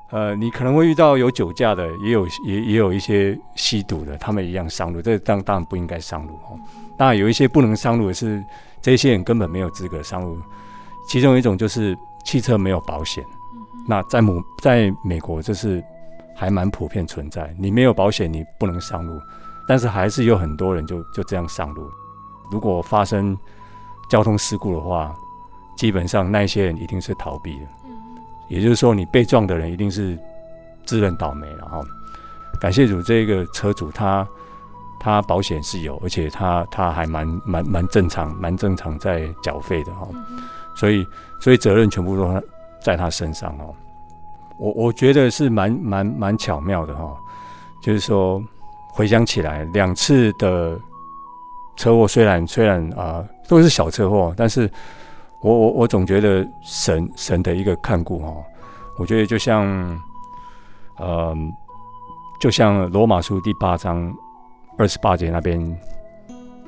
[0.09, 6.57] 呃，你可能会遇到有酒驾的，也有也也有一些吸毒的，他们一样上路，这当当然不应该上路哦。
[6.97, 8.41] 当然有一些不能上路的是，
[8.81, 10.39] 这些人根本没有资格上路。
[11.09, 13.21] 其中一种就是汽车没有保险，
[13.85, 14.31] 那在美
[14.63, 15.83] 在美国这是
[16.33, 17.53] 还蛮普遍存在。
[17.59, 19.19] 你没有保险，你不能上路，
[19.67, 21.91] 但是还是有很多人就就这样上路。
[22.49, 23.37] 如果发生
[24.09, 25.13] 交通事故的话，
[25.75, 27.65] 基本上那些人一定是逃避的。
[28.47, 30.17] 也就是说，你被撞的人一定是
[30.85, 31.81] 自认倒霉了哈。
[32.61, 34.25] 感谢主，这个车主他
[34.99, 40.07] 他保险是有，而且他他还蛮蛮蛮正常，蛮正常在缴费的哈。
[40.75, 41.05] 所以
[41.41, 42.41] 所以责任全部都
[42.81, 43.75] 在他身上哦。
[44.57, 47.15] 我我觉得是蛮蛮蛮巧妙的哈。
[47.83, 48.41] 就是说，
[48.97, 50.77] 回想起来，两次的
[51.75, 54.69] 车祸虽然虽然啊、都是小车祸，但是。
[55.39, 58.35] 我我我总觉得神神的一个看顾哈，
[58.97, 59.63] 我觉得就像，
[60.97, 61.37] 呃，
[62.39, 64.11] 就像罗马书第八章
[64.79, 65.61] 二十八节那边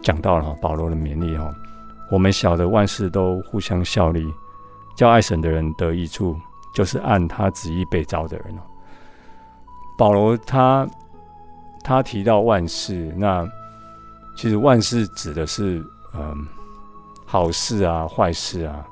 [0.03, 1.51] 讲到了，保罗的勉励哈，
[2.11, 4.23] 我们晓得万事都互相效力，
[4.95, 6.37] 叫爱神的人得益处，
[6.71, 8.61] 就是按他旨意被召的人哦。
[9.97, 10.87] 保罗他
[11.83, 13.49] 他提到万事，那
[14.35, 16.47] 其实万事指的是嗯。
[17.31, 18.83] 好事啊，坏事啊，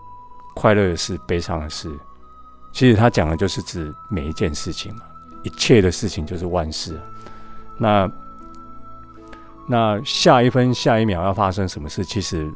[0.54, 1.92] 快乐的事，悲伤的事，
[2.72, 5.02] 其实他讲的就是指每一件事情嘛，
[5.42, 7.02] 一切的事情就是万事。
[7.80, 8.08] 那
[9.68, 12.48] 那下一分下一秒要发生什么事，其实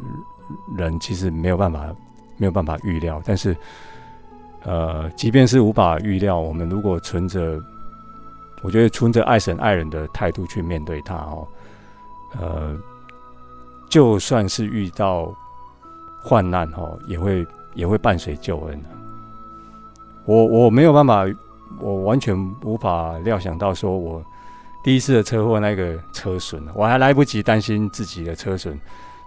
[0.78, 1.84] 人其实没有办法
[2.38, 3.20] 没有办法预料。
[3.26, 3.58] 但是，
[4.62, 7.60] 呃，即便是无法预料，我们如果存着，
[8.62, 11.48] 我觉得存着爱神爱人的态度去面对它哦，
[12.40, 12.78] 呃，
[13.90, 15.34] 就算是遇到。
[16.24, 18.80] 患难哈也会也会伴随救恩。
[20.24, 21.26] 我我没有办法，
[21.80, 24.24] 我完全无法料想到，说我
[24.84, 28.80] 第一次的车祸那个车损，我还来不及担心自己的车损，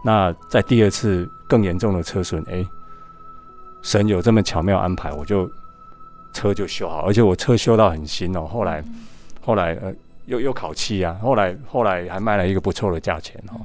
[0.05, 2.65] 那在第二次更严重的车损，哎，
[3.83, 5.51] 神有这么巧妙安排，我就
[6.33, 8.43] 车就修好，而且我车修到很新哦。
[8.43, 8.85] 后来
[9.45, 9.95] 后来呃
[10.27, 13.61] 又又烤漆啊，后来后来还卖了一个不错的价钱哦。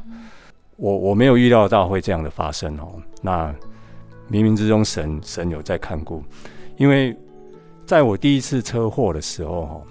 [0.76, 3.54] 我我没有预料到会这样的发生哦，那
[4.30, 6.24] 冥冥之中神神有在看顾，
[6.78, 7.16] 因为
[7.86, 9.84] 在我第一次车祸的时候，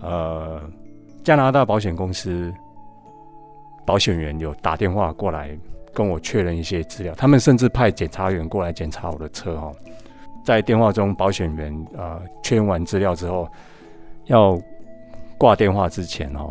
[0.00, 0.60] 呃，
[1.22, 2.52] 加拿大保险公司
[3.86, 5.56] 保险员有打电话过来
[5.92, 9.72] 跟我确认一些资料，他们甚至派检查员过来检查我的车哦，
[10.44, 13.48] 在电话中保险员呃确认完资料之后，
[14.26, 14.60] 要
[15.44, 16.50] 挂电话之前哦，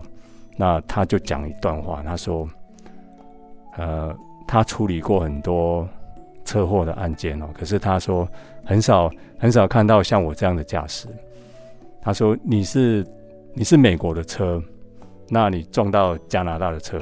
[0.56, 2.48] 那他就讲一段话，他说。
[3.76, 4.16] 呃，
[4.48, 5.90] 他处理过很多
[6.46, 8.30] 车祸的案件哦，可是他说
[8.64, 11.08] 很少很少看到像我这样的驾驶。
[12.00, 13.04] 他说你是
[13.56, 14.62] 你是美国的车，
[15.28, 17.02] 那你撞到加拿大的车，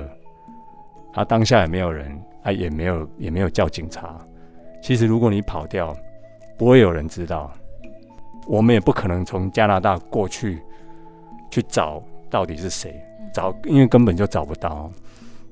[1.13, 4.17] 他当下也没有人，啊也没有也没有叫警察。
[4.81, 5.93] 其实如果你跑掉，
[6.57, 7.51] 不会有人知道，
[8.47, 10.61] 我们也不可能从加拿大过去
[11.51, 12.99] 去找到底是谁，
[13.33, 14.89] 找因为根本就找不到。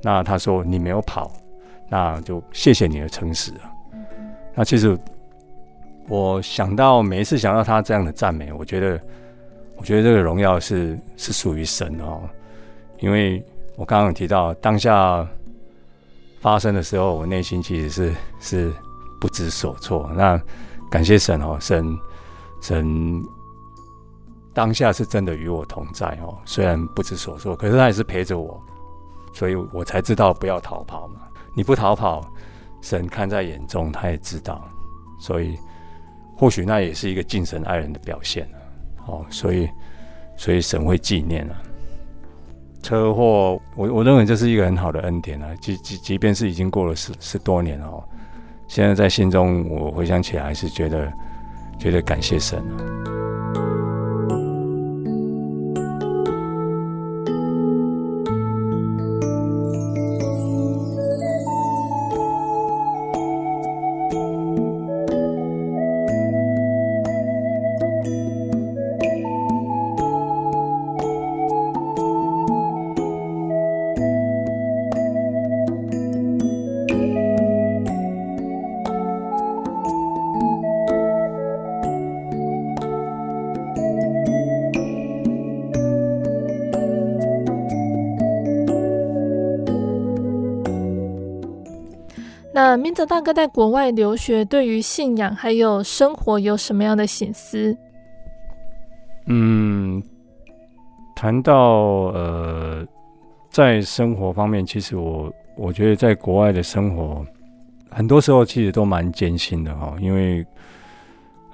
[0.01, 1.31] 那他说你没有跑，
[1.89, 3.69] 那就谢谢你的诚实啊。
[4.55, 4.97] 那其实
[6.07, 8.99] 我想到每一次想到他这样的赞美，我觉得，
[9.75, 12.21] 我觉得这个荣耀是是属于神哦。
[12.99, 13.43] 因为
[13.75, 15.27] 我刚刚有提到当下
[16.41, 18.73] 发生的时候，我内心其实是是
[19.19, 20.09] 不知所措。
[20.15, 20.41] 那
[20.89, 21.85] 感谢神哦，神
[22.61, 23.23] 神
[24.59, 28.61] 当下是真的与我同在哦，虽然不知所措，可是他也是陪着我。
[29.33, 31.21] 所以我才知道不要逃跑嘛。
[31.55, 32.29] 你不逃跑，
[32.81, 34.61] 神看在眼中，他也知道。
[35.17, 35.57] 所以
[36.35, 38.45] 或许那也是一个敬神爱人的表现。
[39.07, 39.69] 哦，所以
[40.35, 41.55] 所以神会纪念啊。
[42.83, 45.47] 车祸，我我认为这是一个很好的恩典啊。
[45.61, 48.03] 即即即便是已经过了十十多年哦，
[48.67, 51.09] 现在在心中我回想起来还是觉得
[51.79, 52.75] 觉得感谢神啊。
[93.09, 97.75] 大哥在国外留学，对于信仰还有生活有什么样的省思？
[99.25, 100.01] 嗯，
[101.15, 101.55] 谈到
[102.13, 102.85] 呃，
[103.49, 107.25] 在生活方面，其实我我觉得在国外的生活，
[107.89, 110.45] 很多时候其实都蛮艰辛的哈，因为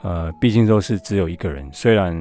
[0.01, 2.13] 呃，毕竟都是只有一个人，虽然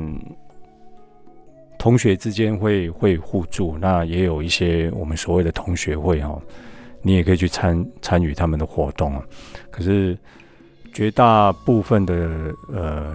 [1.76, 6.40] 同学之间会会互助，那也有一些我们所谓的同学会哈。
[7.06, 9.22] 你也可以去参参与他们的活动啊，
[9.70, 10.18] 可是
[10.94, 12.14] 绝大部分的
[12.72, 13.14] 呃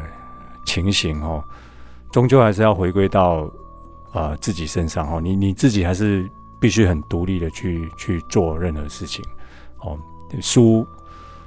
[0.65, 1.43] 情形哦，
[2.11, 3.51] 终究还是要回归到
[4.13, 5.19] 啊、自己身上哦。
[5.19, 6.29] 你你自己还是
[6.61, 9.25] 必须很独立的去去做任何事情
[9.79, 9.97] 哦。
[10.39, 10.85] 书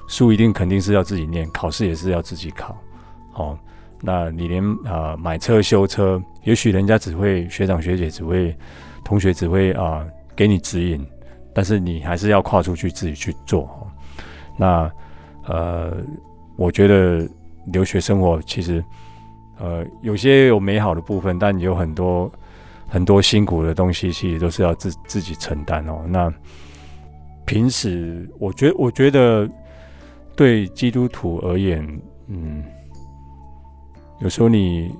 [0.08, 2.76] 书一定肯定是要自己念，考试也是要自己考
[3.34, 3.56] 哦。
[4.00, 8.52] 那你连啊、买车修车，也许人家只会学长学姐只会
[9.04, 11.06] 同学只会啊、给你指引。
[11.54, 13.68] 但是你还是要跨出去自己去做。
[14.56, 14.90] 那
[15.44, 15.96] 呃，
[16.56, 17.28] 我觉得
[17.66, 18.84] 留学生活其实
[19.58, 22.30] 呃有些有美好的部分，但有很多
[22.86, 26.04] 很多辛苦的东西，其实都是要自自己承担哦。
[26.06, 26.32] 那
[27.44, 29.48] 平时我觉我觉得
[30.36, 31.86] 对基督徒而言，
[32.28, 32.62] 嗯，
[34.20, 34.94] 有时候你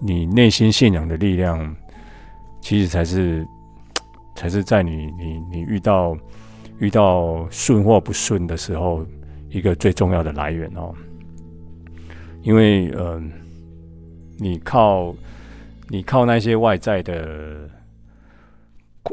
[0.00, 1.76] 你内心信仰的力量，
[2.60, 3.46] 其实才是。
[4.38, 6.16] 才是在你你你遇到
[6.78, 9.04] 遇到顺或不顺的时候，
[9.50, 10.94] 一个最重要的来源哦。
[12.42, 13.32] 因为嗯、
[14.38, 15.12] 你靠
[15.88, 17.68] 你靠那些外在的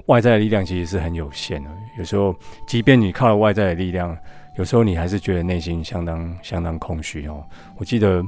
[0.06, 1.70] 外在的力量，其实是很有限的。
[1.98, 2.36] 有时候，
[2.68, 4.16] 即便你靠了外在的力量，
[4.60, 7.44] 有时候你还是觉得内心相当相当空虚哦。
[7.78, 8.24] 我记得，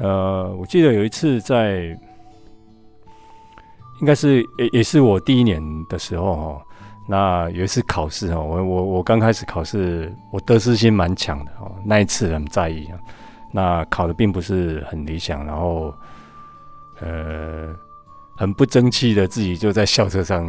[0.00, 1.96] 呃，我记得有一次在。
[4.00, 6.62] 应该是也也是我第一年的时候哦，
[7.06, 12.98] 那有一次考试哦，我我我刚开始考试，我得失心蛮强的哦，那一次很在意啊，
[13.52, 15.92] 那考的并不是很理想，然后
[17.00, 17.74] 呃
[18.36, 20.46] 很不争气的自己就在校车上，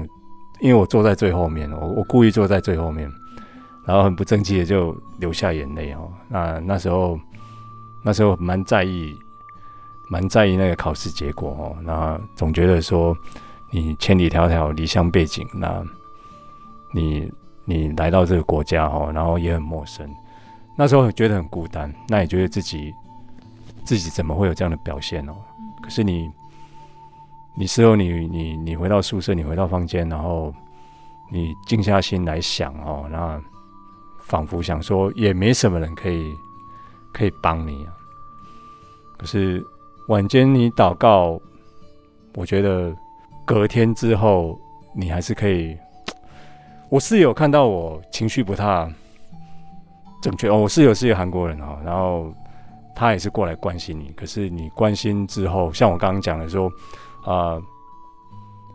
[0.59, 3.11] 因为我坐在最后面，我我故意坐在最后面，
[3.85, 7.19] 然后很不争气的就流下眼泪哦，那那时候
[8.03, 9.17] 那时候蛮在意。
[10.11, 13.15] 蛮在意那个考试结果哦，那总觉得说
[13.69, 15.85] 你千里迢迢离乡背井，那
[16.91, 17.31] 你
[17.63, 20.09] 你来到这个国家哦，然后也很陌生，
[20.75, 22.91] 那时候觉得很孤单，那也觉得自己
[23.85, 25.35] 自己怎么会有这样的表现哦？
[25.79, 26.27] 可是你
[27.55, 30.51] 你事后你你你回到宿舍，你回到房间，然后
[31.31, 33.39] 你静下心来想哦，那
[34.21, 36.33] 仿佛想说也没什么人可以
[37.13, 37.93] 可以帮你啊，
[39.19, 39.63] 可是。
[40.09, 41.39] 晚间你祷告，
[42.33, 42.91] 我觉得
[43.45, 44.59] 隔天之后
[44.91, 45.77] 你还是可以。
[46.89, 48.91] 我室友看到我情绪不太
[50.19, 52.33] 正确哦，我室友是一个韩国人哦，然后
[52.95, 54.11] 他也是过来关心你。
[54.17, 56.71] 可是你关心之后，像我刚刚讲的说，
[57.23, 57.61] 啊、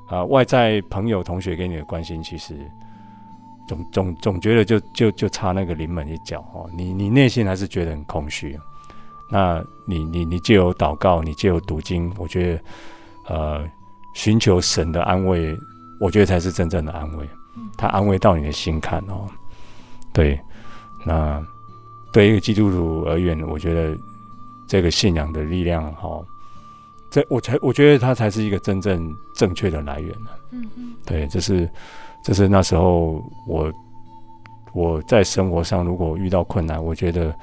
[0.07, 2.55] 啊、外在朋友同学给你的关心，其实
[3.67, 8.57] 总总总觉得就就就差那个临门一脚哦，你你内心还是觉得很空虚。
[9.35, 13.69] 那你你你借由祷告，你借由读经，我觉得，呃，
[14.15, 15.59] 寻求神的安慰，
[15.99, 17.29] 我觉得才是真正的安慰。
[17.77, 19.29] 他安慰到你的心坎哦。
[20.13, 20.39] 对，
[21.05, 21.45] 那
[22.13, 23.99] 对一个基督徒而言，我觉得
[24.69, 26.25] 这个信仰的力量哈、哦，
[27.11, 30.31] 这我才我觉得它才是一个真正正确的来源呢。
[30.53, 30.95] 嗯嗯。
[31.05, 31.69] 对，这是
[32.23, 33.73] 这是那时候我
[34.73, 37.35] 我在生活上如果遇到困难，我觉得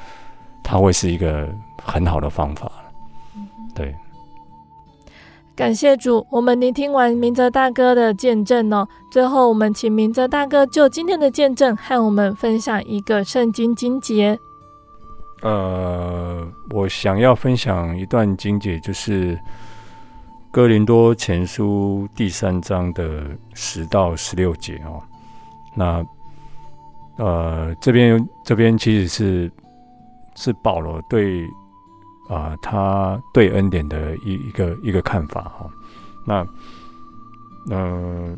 [0.64, 1.54] 他会是一个。
[1.84, 2.72] 很好的方法，
[3.76, 3.96] 对。
[5.54, 8.88] 感谢主，我们聆听完明哲大哥的见证哦。
[9.12, 14.40] 最后，我们请明哲大哥就今天的见证和我们分享一个圣经经节。
[15.44, 19.38] 呃，我想要分享一段经节，就是
[20.52, 25.04] 哥林多前书第三章的十到十六节哦。
[25.76, 26.04] 那
[27.18, 29.52] 呃，这边这边其实是
[30.36, 31.46] 是保罗对。
[32.32, 35.70] 啊，他对恩典的一一个一个看法哈，
[36.26, 36.48] 那
[37.70, 38.34] 呃，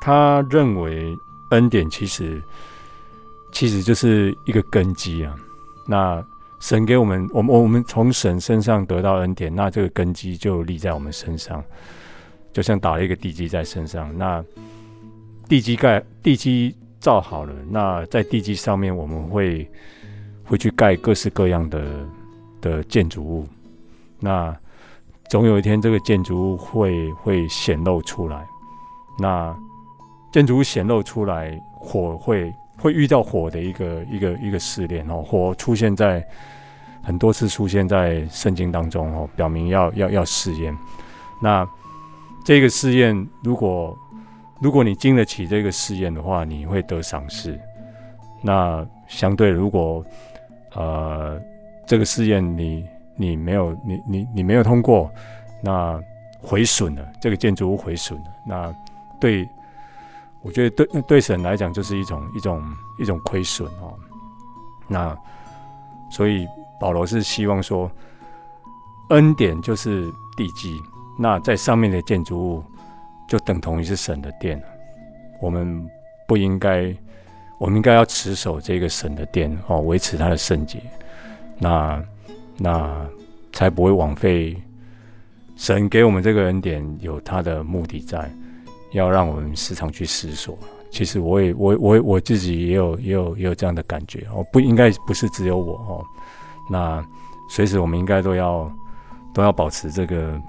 [0.00, 1.14] 他认为
[1.50, 2.42] 恩典其实
[3.52, 5.34] 其实就是一个根基啊。
[5.86, 6.24] 那
[6.58, 11.62] 神给我们，我们我们从神身上得到恩典，那这个根基就立在我们身上，
[12.50, 14.16] 就像打了一个地基在身上。
[14.16, 14.42] 那
[15.50, 19.70] 地基盖地基造好了，那在地基上面我们会
[20.44, 21.84] 会去盖各式各样的。
[22.64, 23.46] 的建筑物，
[24.18, 24.56] 那
[25.28, 28.42] 总有一天这个建筑物会会显露出来。
[29.18, 29.54] 那
[30.32, 35.22] 建筑物显露出来，火会会遇到火的一个一个一个试炼哦。
[35.22, 36.26] 火出现在
[37.02, 40.74] 很多次出现在圣经当中哦，表明要要要试验。
[41.42, 41.68] 那
[42.46, 43.96] 这个试验，如果
[44.60, 47.58] 如果你经得起这个试验的话，你会得赏赐。
[48.42, 50.04] 那相对，如果
[50.74, 51.38] 呃
[51.86, 55.10] 这个试验你你没有你你你没有通过，
[55.62, 56.00] 那
[56.40, 58.74] 毁损了这个建筑物毁损了，那
[59.20, 59.48] 对，
[60.42, 62.62] 我觉得对对神来讲就是一种一种
[62.98, 63.94] 一种亏损哦。
[64.88, 65.16] 那
[66.10, 66.46] 所以
[66.80, 67.90] 保罗是希望说，
[69.10, 70.80] 恩典就是地基，
[71.18, 72.64] 那在上面的建筑物
[73.28, 74.62] 就等同于是神的殿，
[75.40, 75.88] 我们
[76.26, 76.94] 不应该。
[77.56, 80.82] 我们应该要持守这个神的殿哦，维持它的圣洁，
[81.58, 82.02] 那
[82.58, 83.06] 那
[83.52, 84.56] 才不会枉费
[85.56, 88.30] 神给我们这个恩典，有他的目的在，
[88.92, 90.58] 要让我们时常去思索。
[90.90, 96.04] 其实我也我我我自己也有也有也有这样的感觉哦，不应该不是只有我哦，
[96.70, 97.04] 那
[97.50, 98.70] 随时我们应该都要
[99.32, 100.40] 都要保持这个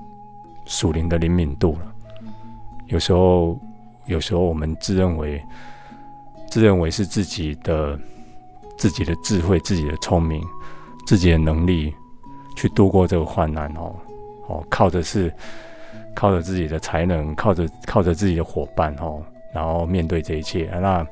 [0.66, 1.94] 属灵的灵敏度了。
[2.88, 3.60] 有时候
[4.06, 5.42] 有时候我们自认为。
[6.48, 8.00] 自认为是自己的、
[8.78, 10.42] 自己的智慧、自己的聪明、
[11.06, 11.94] 自己的能力
[12.56, 13.96] 去度过这个患难哦
[14.48, 15.34] 哦，靠的是
[16.16, 19.22] 靠着自己的才能，靠着靠着自己的伙伴哦，
[19.54, 21.08] 然后面对这一切，那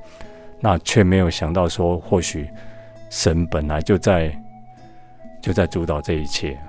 [0.60, 2.50] 那却没有想到说，或许
[3.10, 4.36] 神本来就在
[5.42, 6.60] 就在主导这一切。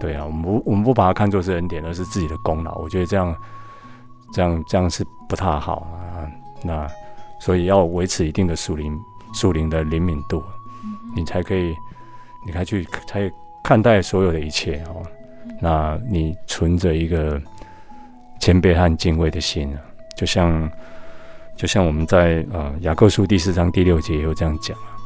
[0.00, 2.76] 对啊，我们不我们不把它看作是恩典，而是自己的功劳。
[2.78, 3.36] 我觉得这样
[4.32, 6.30] 这样这样是不太好啊。
[6.62, 6.88] 那。
[7.44, 8.96] 所以要维持一定的属灵、
[9.34, 10.40] 属灵的灵敏度，
[11.12, 11.74] 你才可以，
[12.46, 13.30] 你才去才
[13.62, 15.02] 看待所有的一切哦。
[15.60, 17.40] 那你存着一个
[18.40, 19.80] 谦卑和敬畏的心啊，
[20.16, 20.70] 就像
[21.56, 24.98] 就像我们在呃雅各书第四章第六节也有这样讲啊，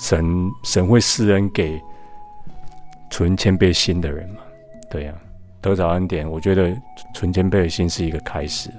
[0.00, 0.24] 神
[0.62, 1.80] 神会施恩给
[3.10, 4.40] 存谦卑心的人嘛？
[4.90, 5.14] 对呀，
[5.60, 6.72] 得着恩典，我觉得
[7.14, 8.70] 存谦卑的心是一个开始。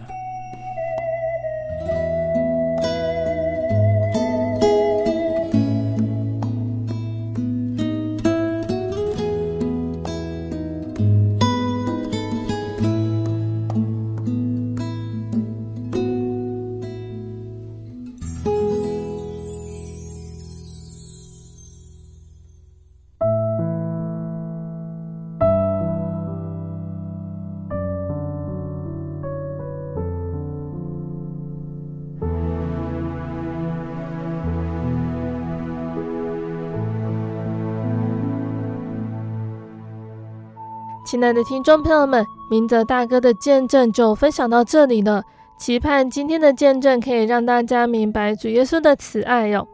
[41.05, 45.23] 亲爱的听众朋友们，明泽大哥的见证就分享到这里了。
[45.55, 49.67] 期盼今天的见证可以让大家明白主耶稣的慈爱哟。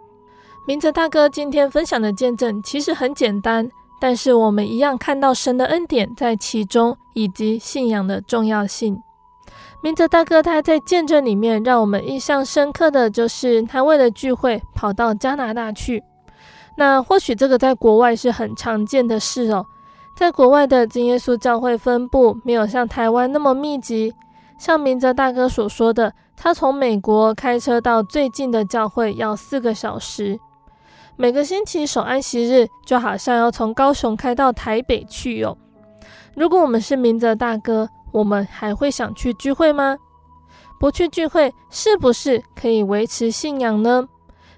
[0.67, 9.01] 明泽大哥今天分享的见证其实很简单，但是我们一样看到神的恩典在其中，以及信仰的重要性。
[9.81, 16.03] 明泽大哥他在见证里面让我们印象深刻的就是他为了聚会跑到加拿大去。
[16.75, 19.65] 那或许这个在国外是很常见的事哦。
[20.15, 24.13] 在国外的真耶稣教会分布没有像台湾那么密集，
[24.57, 30.39] 像明哲大哥所说的，他从美国开车到最近的教会要四个小时。
[31.17, 35.57] 每个星期守安息日，就好像要从高雄开到台北去哟。
[36.35, 39.97] 如果我们是明哲大哥，我们还会想去聚会吗？
[40.79, 44.07] 不去聚会，是不是可以维持信仰呢？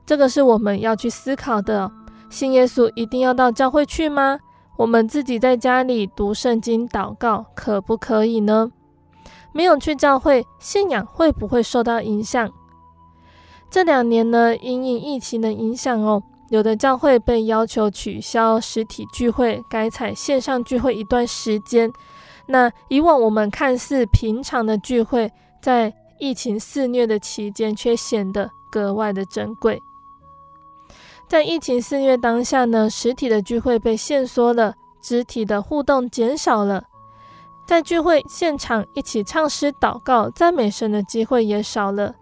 [0.06, 1.91] 这个是我们要去思考的。
[2.30, 4.39] 信耶稣一定要到教会去吗？
[4.84, 8.70] 我们自己在家里读圣经、祷告，可不可以呢？
[9.54, 12.52] 没有去教会，信仰会不会受到影响？
[13.72, 21.90] 这两年呢，因应疫情的影响哦，有的教会被要求取消实体聚会，改采线上聚会一段时间。
[22.48, 25.32] 那以往我们看似平常的聚会，
[25.62, 29.82] 在疫情肆虐的期间，却显得格外的珍贵。
[31.28, 36.84] 在疫情肆虐当下呢，实体的聚会被限缩了，肢体的互动减少了，
[37.66, 42.16] 在聚会现场一起唱诗、祷告、赞美神的机会也少了，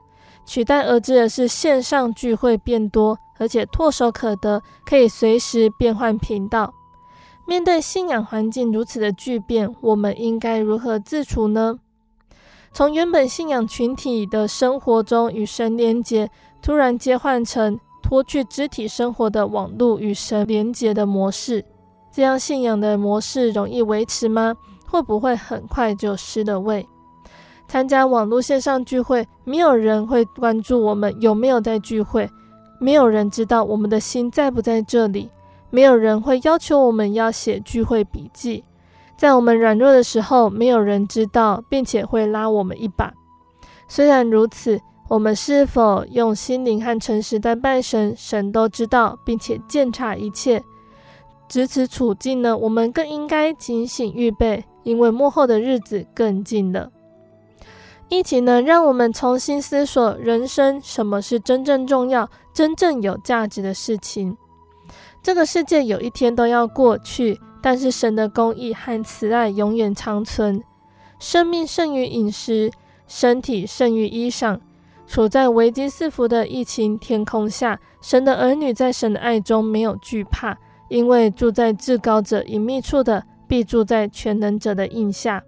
[0.45, 6.73] 取代而至的是线上聚会变多，而且唾手可得，可以随时变换频道。
[7.45, 11.79] 面对信仰环境如此的巨变，我们应该如何自处呢？
[12.71, 16.31] 从原本信仰群体的生活中与神连结，
[16.61, 21.63] 突然切换成脱去肢体生活的网络与神连结的模式，
[22.11, 24.55] 这样信仰的模式容易维持吗？
[24.87, 26.85] 会不会很快就失了味？
[27.67, 32.29] 参加网络线上聚会，没有人会关注我们有没有在聚会，
[32.79, 35.29] 没有人知道我们的心在不在这里，
[35.69, 38.63] 没有人会要求我们要写聚会笔记。
[39.15, 43.13] 在我们软弱的时候，没有人知道，并且会拉我们一把。
[43.87, 44.81] 虽然如此，
[45.11, 50.63] 我们是否用心灵和诚实在拜神，神都知道，并且鉴察一切。
[51.49, 56.89] 值此处境呢，我们更应该警醒预备，因为幕后的日子更近了。
[58.07, 64.37] 疫情呢，让我们重新思索人生什么是真正重要、真正有价值的事情。
[65.21, 67.37] 这个世界有一天都要过去。
[67.61, 70.63] 但是神的公义和慈爱永远长存，
[71.19, 72.71] 生命胜于饮食，
[73.07, 74.57] 身体胜于衣裳。
[75.11, 80.57] 处在危机四伏的疫情天空下，神的儿女在神的爱中没有惧怕，
[80.87, 85.43] 因为住在至高者隐秘处的，必住在全能者的荫下。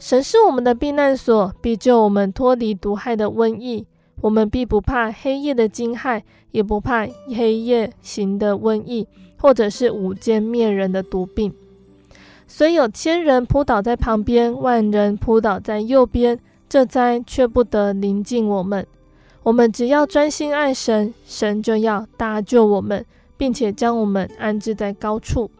[0.00, 3.86] 神是我们的避难所，必救我们脱离毒害的瘟疫。
[4.20, 7.06] 我们必不怕黑夜的惊骇，也不怕
[7.36, 9.06] 黑夜行的瘟疫。
[9.38, 11.54] 或者是午间灭人的毒病，
[12.48, 18.86] 虽有千人扑倒在旁边，万人扑倒在右边，这灾却不得临近我们。
[19.42, 23.04] 我们只要专心爱神，神就要搭救我们，
[23.36, 25.50] 并且将我们安置在高处。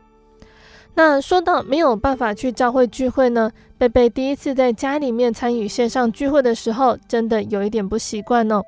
[0.95, 3.53] 那说到没有办法去教会聚会呢？
[3.79, 8.63] 贝贝第一次在家里面参与线上聚会的时候，真的有一点不习惯哦。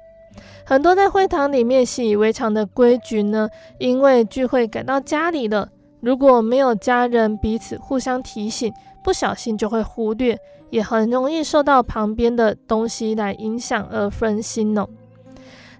[0.64, 5.70] 很多在会堂里面习以为常的规矩呢，因为聚会赶到家里了，
[6.00, 8.72] 如果没有家人彼此互相提醒，
[9.02, 10.38] 不小心就会忽略，
[10.70, 14.88] 也很容易受到旁边的东西来影响而分心哦。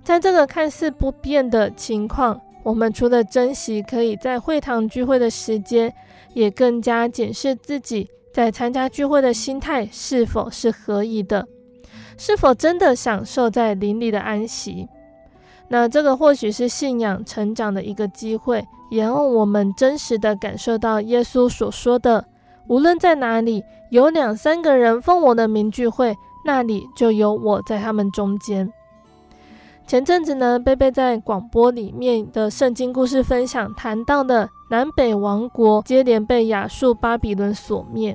[0.03, 5.93] 在这个看似不变的情况，我们除了珍惜可以在会堂聚会的时间，
[6.32, 11.47] 也更加检视自己在参加聚会的心态是否是合宜的。
[12.16, 14.89] 是否真的享受在邻里的安息？
[15.68, 22.24] 那这个或许是信仰成长的一个机会，也让我们真实的感受到耶稣所说的
[22.69, 28.71] ：“无论在哪里有两三个人奉我的名聚会，那里就有我在他们中间。”
[29.87, 38.14] 前阵子呢，贝贝在广播里面的圣经故事分享谈到的南北王国接连被亚述巴比伦所灭。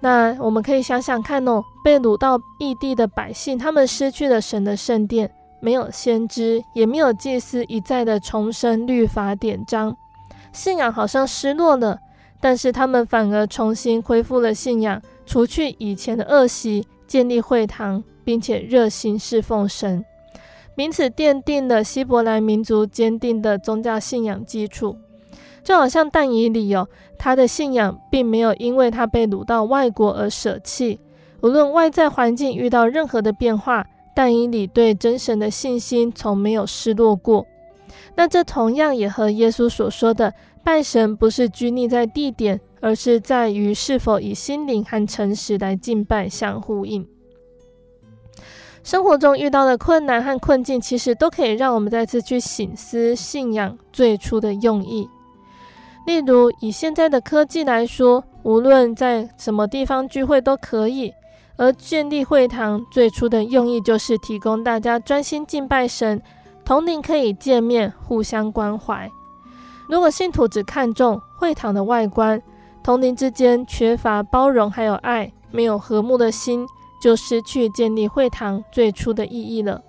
[0.00, 5.30] 那我们可以想想看哦，被掳到异地的百姓，他们失去了神的圣殿，
[5.60, 9.96] 没有先知，也没有祭司一再的重申律法典章，
[10.52, 12.00] 信仰好像失落了。
[12.40, 20.04] 但是他们反而重新恢复了信仰，除去以前的恶习，建立会堂，并且热心侍奉神，
[20.76, 24.96] 因此奠定了希伯来民族坚定的宗教信仰基础。
[25.64, 31.00] 就好像但以理哦，他的信仰并没有因为他被掳到外国而舍弃。
[31.42, 37.46] 无论外在环境遇到任何的变化，但以理对真神的信心从没有失落过。
[38.14, 40.32] 那这同样也和耶稣所说的
[40.64, 47.06] 拜神不是拘泥在地点，而是在于是否以心灵和诚实来敬拜相呼应。
[48.82, 55.08] 生活中遇到的困难和困境，其实都可以让我们再次去省思信仰最初的用意。
[56.06, 61.12] 例如，以现在的科技来说，无论在什么地方聚会都可以。
[61.60, 66.22] 而建立会堂最初的用意，就是提供大家专心敬拜神，
[66.68, 69.10] 同灵可以见面，互相关怀。
[69.88, 72.42] 如果信徒只看重会堂的外观，
[72.84, 76.66] 同灵之间缺乏包容还有爱，没有和睦的心，
[77.02, 79.80] 就失去建立会堂最初的意义了。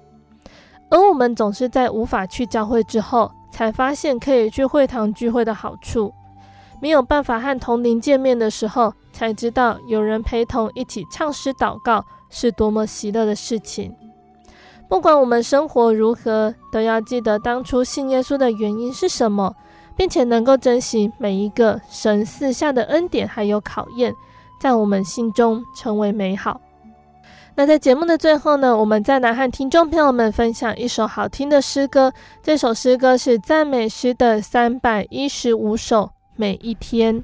[0.89, 6.13] 而我们总是在无法去教会之后，才发现可以去会堂聚会的好处，
[6.81, 13.93] 没有办法和同灵见面的时候，才知道有人陪同一起唱诗祷告是多么喜乐的事情。
[14.89, 19.55] 不管我们生活如何，都要记得当初信耶稣的原因是什么，
[19.95, 24.11] 并且能够珍惜每一个神赐下的恩典还有考验，
[24.59, 26.59] 在我们心中成为美好。
[27.55, 32.11] 那在节目的最后呢，我们再来和听众朋友们分享一首好听的诗歌。
[32.41, 37.23] 这首诗歌是赞美诗的三百一十五首，每一天。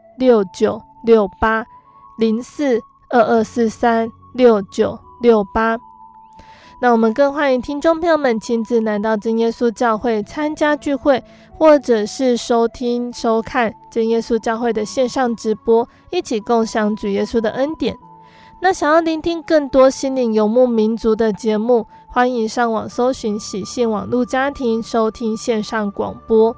[0.21, 1.65] 六九六八
[2.19, 5.79] 零四二二四三六九六八。
[6.79, 11.23] 那我们更欢迎听众朋友们亲自来到真耶稣教会参加聚会，
[11.57, 17.97] 或者是收听收看真耶稣教会的线上直播，一起共享主耶稣的恩典。
[18.59, 26.55] 那想要聆听更多心灵游牧民族的节目，欢迎上网搜寻喜信网络家庭收听线上广播。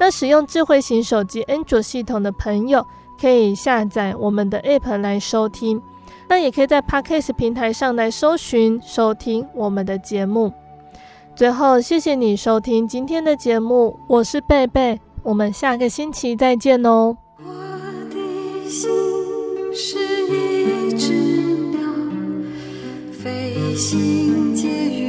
[0.00, 2.84] 那使用智慧型手机安卓系统的朋友，
[3.22, 5.80] 可以下载我们的 App 来收听。
[6.28, 10.52] 那也可以在 Podcast 平台上来搜寻收听我们的节目。
[11.36, 17.16] 最后，谢谢你收听今天的节目，我是贝贝，我们下个星期再见哦。
[17.38, 17.44] 我
[18.10, 18.90] 的心
[19.72, 21.12] 是一只
[21.70, 21.80] 鸟，
[23.12, 25.01] 飞行介于